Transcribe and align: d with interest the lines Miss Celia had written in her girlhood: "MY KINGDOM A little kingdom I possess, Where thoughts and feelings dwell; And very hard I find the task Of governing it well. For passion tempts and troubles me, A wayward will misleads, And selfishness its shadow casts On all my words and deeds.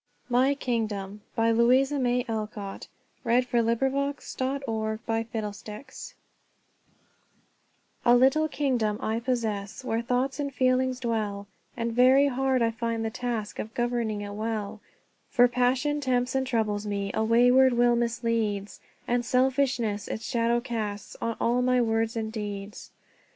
d 0.31 0.35
with 0.35 0.67
interest 0.67 0.89
the 1.35 1.39
lines 1.39 1.57
Miss 1.61 1.89
Celia 1.89 2.25
had 2.25 2.87
written 3.23 3.69
in 3.69 3.71
her 3.71 3.75
girlhood: 3.75 4.17
"MY 5.07 5.23
KINGDOM 5.31 5.93
A 8.03 8.15
little 8.15 8.47
kingdom 8.47 8.97
I 8.99 9.19
possess, 9.19 9.83
Where 9.85 10.01
thoughts 10.01 10.39
and 10.39 10.51
feelings 10.51 10.99
dwell; 10.99 11.45
And 11.77 11.93
very 11.93 12.25
hard 12.29 12.63
I 12.63 12.71
find 12.71 13.05
the 13.05 13.11
task 13.11 13.59
Of 13.59 13.75
governing 13.75 14.21
it 14.21 14.33
well. 14.33 14.81
For 15.29 15.47
passion 15.47 16.01
tempts 16.01 16.33
and 16.33 16.47
troubles 16.47 16.87
me, 16.87 17.11
A 17.13 17.23
wayward 17.23 17.73
will 17.73 17.95
misleads, 17.95 18.79
And 19.07 19.23
selfishness 19.23 20.07
its 20.07 20.25
shadow 20.25 20.59
casts 20.61 21.15
On 21.21 21.37
all 21.39 21.61
my 21.61 21.79
words 21.79 22.15
and 22.15 22.31
deeds. 22.31 22.89